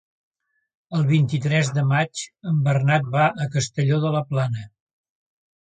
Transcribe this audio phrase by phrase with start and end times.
[0.99, 4.69] El vint-i-tres de maig en Bernat va a Castelló de la Plana.